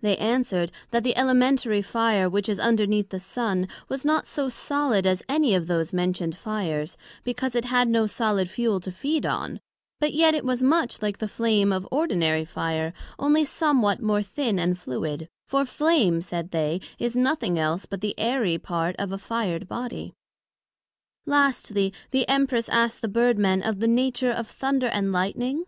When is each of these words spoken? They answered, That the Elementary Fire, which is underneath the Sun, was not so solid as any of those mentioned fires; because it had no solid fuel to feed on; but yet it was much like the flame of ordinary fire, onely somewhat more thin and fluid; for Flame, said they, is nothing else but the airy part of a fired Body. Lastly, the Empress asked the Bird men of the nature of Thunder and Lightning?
They 0.00 0.16
answered, 0.18 0.70
That 0.92 1.02
the 1.02 1.16
Elementary 1.16 1.82
Fire, 1.82 2.30
which 2.30 2.48
is 2.48 2.60
underneath 2.60 3.08
the 3.08 3.18
Sun, 3.18 3.66
was 3.88 4.04
not 4.04 4.24
so 4.24 4.48
solid 4.48 5.06
as 5.08 5.24
any 5.28 5.56
of 5.56 5.66
those 5.66 5.92
mentioned 5.92 6.36
fires; 6.38 6.96
because 7.24 7.56
it 7.56 7.64
had 7.64 7.88
no 7.88 8.06
solid 8.06 8.48
fuel 8.48 8.78
to 8.78 8.92
feed 8.92 9.26
on; 9.26 9.58
but 9.98 10.14
yet 10.14 10.36
it 10.36 10.44
was 10.44 10.62
much 10.62 11.02
like 11.02 11.18
the 11.18 11.26
flame 11.26 11.72
of 11.72 11.88
ordinary 11.90 12.44
fire, 12.44 12.92
onely 13.18 13.44
somewhat 13.44 14.00
more 14.00 14.22
thin 14.22 14.60
and 14.60 14.78
fluid; 14.78 15.28
for 15.48 15.64
Flame, 15.66 16.20
said 16.20 16.52
they, 16.52 16.80
is 17.00 17.16
nothing 17.16 17.58
else 17.58 17.86
but 17.86 18.00
the 18.00 18.14
airy 18.16 18.58
part 18.58 18.94
of 19.00 19.10
a 19.10 19.18
fired 19.18 19.66
Body. 19.66 20.14
Lastly, 21.26 21.92
the 22.12 22.28
Empress 22.28 22.68
asked 22.68 23.02
the 23.02 23.08
Bird 23.08 23.36
men 23.36 23.64
of 23.64 23.80
the 23.80 23.88
nature 23.88 24.30
of 24.30 24.46
Thunder 24.46 24.86
and 24.86 25.10
Lightning? 25.10 25.64